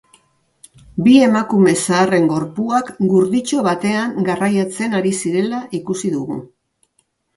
Bi 1.07 1.11
emakume 1.25 1.73
zaharren 1.81 2.25
gorpuak 2.31 2.89
gurditxo 3.11 3.61
batean 3.69 4.17
garraiatzen 4.31 4.97
ari 5.01 5.13
zirela 5.23 5.61
ikusi 5.81 6.13
dugu. 6.19 6.41